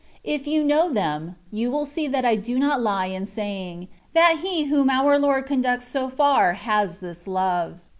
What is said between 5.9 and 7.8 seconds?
far has this love.